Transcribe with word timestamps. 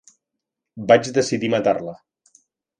Vaig 0.93 1.11
decidir 1.19 1.53
matar-la. 1.57 1.97